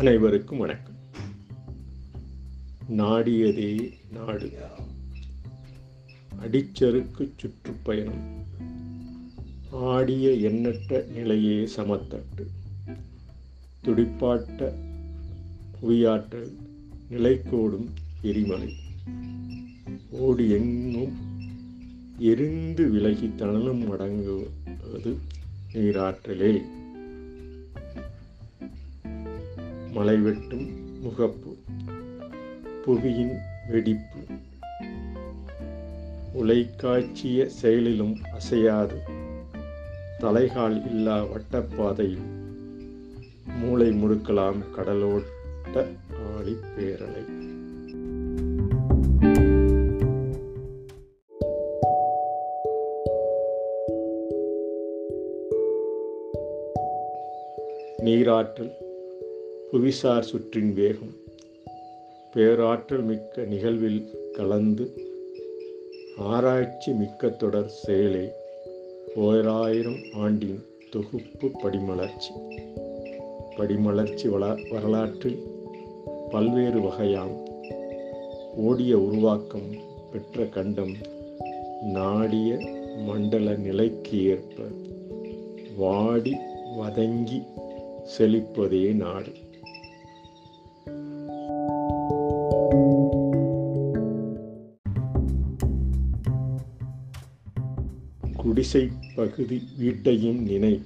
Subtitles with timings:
[0.00, 0.94] அனைவருக்கும் வணக்கம்.
[2.88, 4.52] நாடியதே நாடு.
[6.42, 8.44] அடிச்சருக்கு சுற்றுப்பயணம்.
[9.70, 12.46] ஆடிய எண்ணற்ற நிலையே சமத்தட்டு.
[13.84, 14.74] துடிப்பாட்ட
[15.80, 16.52] புவியாற்றல்
[17.10, 17.86] நிலைக்கோடும்
[18.22, 18.74] எரிமலை.
[20.10, 21.12] ஓடி எங்கும்
[22.18, 25.16] எரிந்து விலகி தனலும் அடங்குவது
[25.72, 26.60] நீராற்றலே.
[30.00, 30.68] மலை வெட்டும்
[31.04, 31.56] முகப்பு
[32.84, 33.36] புவியின்
[33.68, 34.18] வெடிப்பு.
[36.34, 38.98] உலைக்காய்ச்சிய செயலிலும் அசையாது.
[40.20, 42.26] தலைகால் இல்லா வட்டப்பாதையில்
[43.58, 45.86] மூளை முடுக்கலாம் கடலோட்ட
[46.36, 47.24] ஆழி பேரலை.
[57.98, 58.88] நீராற்றல்
[59.72, 61.14] புவிசார் சுற்றின் வேகம்.
[62.32, 64.92] பேராற்றல் மிக்க நிகழ்வில் கலந்து
[66.18, 68.28] ஆராய்ச்சி மிக்க தொடர் செயலை
[69.14, 72.30] ஓராயிரம் ஆண்டின் தொகுப்பு படிமலர்ச்சி.
[73.56, 74.28] படிமலர்ச்சி
[74.70, 75.42] வரலாற்றில்
[76.30, 77.36] பல்வேறு வகையாம்.
[78.56, 79.74] ஓடிய உருவாக்கம்
[80.12, 80.94] பெற்ற கண்டம்
[81.82, 82.58] நாடிய
[83.06, 84.62] மண்டல நிலைக்கு ஏற்ப
[85.76, 86.36] வாடி
[86.78, 87.42] வதங்கி
[88.18, 89.32] செழிப்பதே நாடு.
[98.42, 100.82] குடிசை பகுதி வீட்டையும் நினை.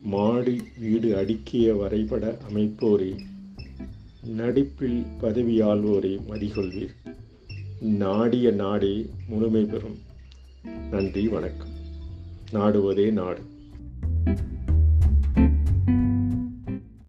[0.00, 3.20] மாடி வீடு அடுக்கிய வரைபட அமைப்போரே
[4.24, 6.94] நடிப்பில் பதவியாள்வோரே மதிகொள்வீர்
[7.80, 9.98] நாடிய நாடே முழுமை பெறும்.
[10.90, 11.72] நன்றி வணக்கம்.
[12.52, 13.40] நாடுவதே நாடு.